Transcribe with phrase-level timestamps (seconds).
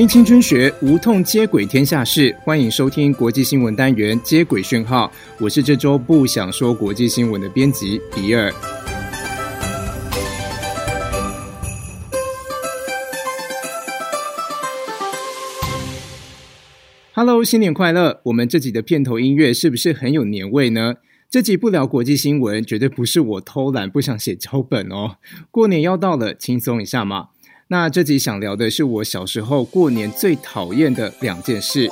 [0.00, 2.34] 听青春学，无痛接轨天下事。
[2.42, 8.50] 欢迎收听国际新闻单元接轨讯号，我是这周不想说国际新闻的编辑比尔。
[17.12, 18.22] Hello，新年快乐！
[18.22, 20.94] 我们这集的片头音乐是不是很有年味呢？
[21.28, 25.18] 这集不聊国际新闻，绝对不是我偷懒不想写脚本哦。
[25.50, 27.26] 过年要到了，轻松一下嘛。
[27.72, 31.88] 那这集想聊的是我小时候过年最讨厌的两件事。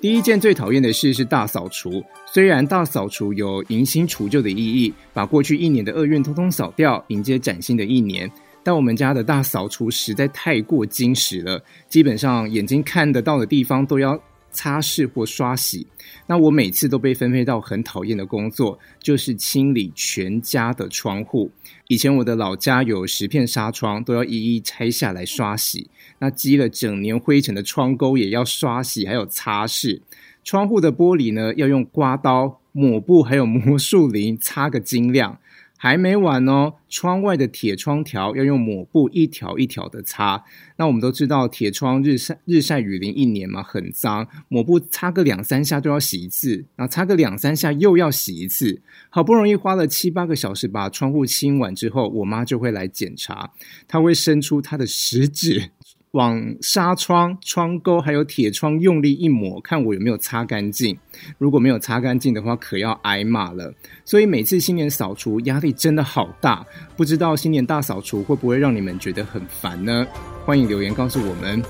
[0.00, 2.00] 第一件最讨厌的事是大扫除。
[2.32, 8.30] 虽然大扫除有迎新除旧的意义，把过去一年的厄运通通扫掉，迎接崭新的一年，
[8.62, 14.16] 但我们家的大扫除实在太过精实了，基本上眼睛看得到的地方都要。
[14.50, 15.86] 擦拭或刷洗，
[16.26, 21.50] 那我每次都被分配到很讨厌的工作，就是清理全家的窗户。
[21.88, 25.88] 以前我的老家有十片纱窗，都要一一拆下来刷洗。
[26.18, 30.00] 那积了整年灰尘的窗钩也要刷洗，还有擦拭。
[30.44, 35.38] 窗户的玻璃呢，要用刮刀、抹布还有魔术林擦个精亮。
[35.82, 36.74] 还没完哦！
[36.90, 40.44] 窗外的铁窗条要用抹布一条一条的擦。
[40.76, 48.82] 那我们都知道，铁窗日晒日晒雨淋一年嘛，很脏，抹布擦个两三下都要洗一次，然后擦个两三下又要洗一次。
[49.08, 53.50] 好不容易花了七八个小时把窗户清完之后，我妈就会来检查，
[53.88, 55.70] 她会伸出她的食指。
[56.12, 60.96] 往纱窗、窗钩还有铁窗用力一抹，看我有没有擦干净。
[61.38, 63.72] 如果没有擦干净的话，可要挨骂了。
[64.04, 66.66] 所以每次新年扫除压力真的好大，
[66.96, 70.04] 不知道新年大扫除会不会让你们觉得很烦呢？
[70.44, 71.62] 欢迎留言告诉我们。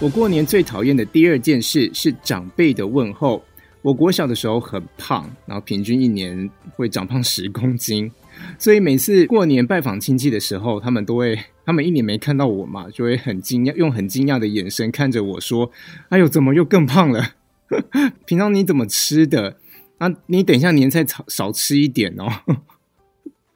[0.00, 3.40] 我过年最讨厌的第二件事是长辈的问候。
[3.88, 8.10] 我国小的时候很胖，然后平均一年会长胖十公斤。
[8.58, 15.70] 所以每次过年拜访亲戚的时候，他们都会， 他们一年没看到我嘛，就会很惊讶，用很惊讶的眼神看着我说
[16.10, 17.32] ：“哎呦，怎么又更胖了？
[18.26, 19.56] 平常你怎么吃的？
[19.96, 22.28] 啊，你等一下年菜少少吃一点哦。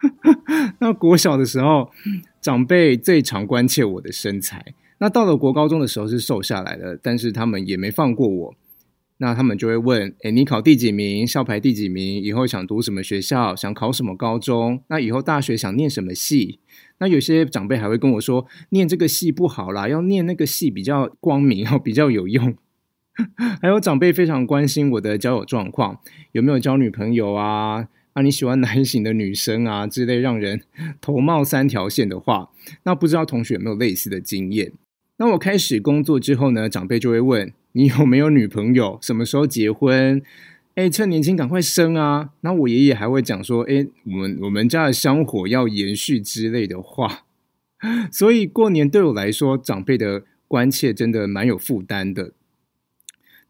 [0.80, 1.90] ”那国小的时候，
[2.40, 4.74] 长辈最常关切我的身材。
[4.96, 8.54] 那到了国高中的时候是瘦下来了，但是他们也没放过我。
[9.18, 11.26] 那他们就会问：哎，你考第几名？
[11.26, 12.20] 校排第几名？
[12.22, 13.54] 以后想读什么学校？
[13.54, 14.82] 想考什么高中？
[14.88, 16.58] 那以后大学想念什么系？
[16.98, 22.56] 那有些长辈还会跟我说：念这个系不好啦，要念那个系比较光明， 哦，比较有用。
[23.60, 26.00] 还有长辈非常关心我的交友状况，
[26.32, 27.86] 有没有交女朋友啊？
[28.14, 29.86] 啊，你喜欢哪一型的女生啊？
[29.86, 30.62] 之类让人
[31.00, 32.50] 头冒三条线的话。
[32.84, 34.72] 那不知道同学有没有类似的经验？
[35.22, 37.52] 当我开始工作之后呢，长辈就会问。
[37.74, 38.98] 你有没有女朋友？
[39.00, 40.20] 什么时候结婚？
[40.74, 42.30] 哎，趁年轻赶快生啊！
[42.40, 47.24] 那我爷爷还会讲说，哎，我们我们家的香火要延续之类的话。
[48.10, 52.32] 所以过年对我来说，长辈的关切真的蛮有负担的。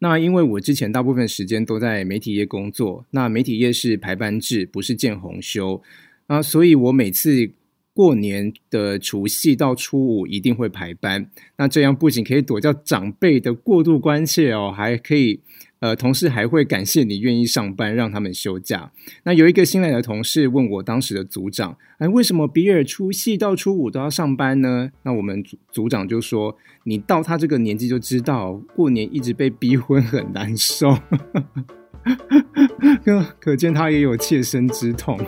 [0.01, 5.83] 那因为我之前大部分时间都在媒体业工作，那媒体业是排班制，不是见红休
[6.27, 7.53] 啊，所以我每次。
[7.95, 15.41] 过年的除夕到初五一定会排班，那这样不仅可以躲掉长辈的过度关切哦，还可以
[15.81, 18.93] 呃，同事还会感谢你愿意上班，让他们休假。
[19.25, 24.91] 那有一个新来的同事问我当时的组长，哎，为什么比尔除夕到初五都要上班呢？
[25.03, 30.97] 那我们组组长就说，你到他这个年纪就知道，过年一直被逼婚很难受，
[33.05, 35.19] 可 可见他也有切身之痛。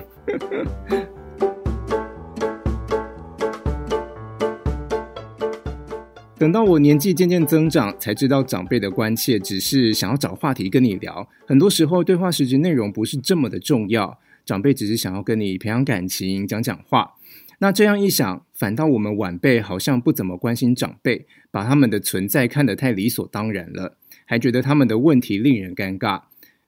[6.45, 11.27] 等到我年纪渐渐增长，才知道长辈的关切只是想要找话题跟你聊。
[11.47, 17.15] 很多时候，对话实质内容不是这么的重要，长辈只是想要跟你培养感情、讲讲话。
[17.61, 23.97] 那这样一想，反倒我们晚辈好像不怎么关心长辈，把他们的存在看得太理所当然了，
[24.27, 26.25] 还觉得他们的问题令人尴尬。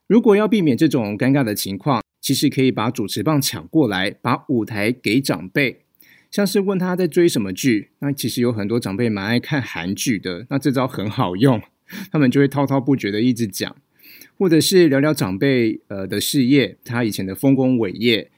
[0.07, 5.81] 如果要避免这种尴尬的情况，其实可以把主持棒抢过来，把舞台给长辈。
[6.29, 11.61] 像是问他在追什么剧，那其实有很多长辈蛮爱看韩剧的，那这招很好用，
[12.11, 13.75] 他们就会滔滔不绝的一直讲，
[14.37, 18.29] 或者是聊聊长辈呃的事业，他以前的丰功伟业，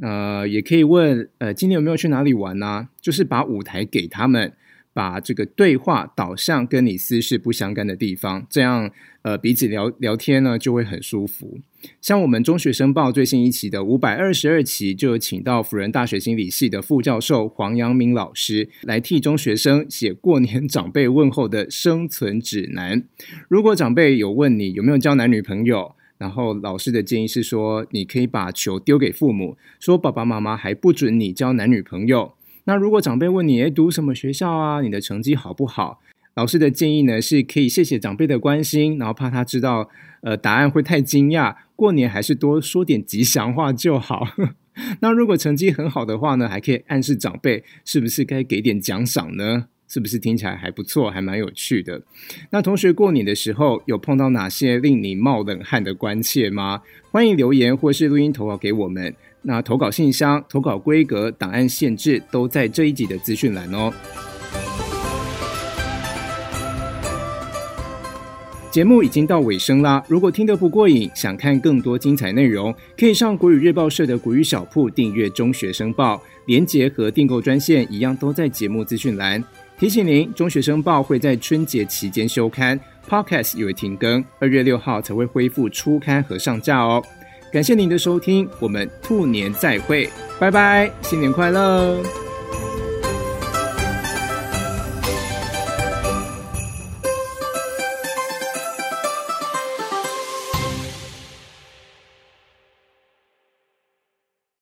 [0.00, 2.88] 呃，也可以问呃今年有没有去哪里玩呢？
[3.00, 4.52] 就是把舞台给他们。
[4.96, 8.90] 把这个对话导向跟你私事不相干的地方，这样
[9.20, 11.60] 呃彼此聊聊天呢就会很舒服。
[12.00, 23.04] 像我们中学生报最新一期的五百二十二期，就有请到辅仁大学心理系的副教授黄阳明老师来替中学生写过年长辈问候的生存指南。
[23.48, 32.32] 如果长辈有问你有没有交男女朋友，然后老师的建议是说，你可以把球丢给父母，说爸爸妈妈还不准你交男女朋友。
[32.68, 34.80] 那如果长辈问你，诶，读什么学校啊？
[34.80, 36.00] 你的成绩好不好？
[36.34, 39.88] 老师的建议呢，是可以谢谢长辈的关心，然后怕他知道，
[40.22, 41.54] 呃，答案会太惊讶。
[41.76, 44.26] 过年还是多说点吉祥话就好。
[45.00, 49.68] 那如果成绩很好的话呢，还可以暗示长辈，是不是该给点奖赏呢？
[49.88, 52.02] 是不是听起来还不错，还蛮有趣的？
[52.50, 56.82] 那同学过年的时候有碰到哪些令你冒冷汗的关切吗？
[57.10, 59.14] 欢迎留言或是录音投稿给我们。
[59.42, 63.92] 那投稿信箱、投稿规格、档案限制都在这一集的资讯栏哦。
[68.72, 79.42] 节目已经到尾声啦，如果听得不过瘾，想看更多精彩内容，可以上国语日报社的国语小铺订阅《中学生报》，连结和订购专线一样都在节目资讯栏。
[79.78, 87.02] 提醒您，《中学生报》会在春节期间休刊，Podcast 也会停更，二月六号才会恢复初刊和上架哦。
[87.52, 90.08] 感谢您的收听，我们兔年再会，
[90.40, 92.25] 拜拜，新年快乐！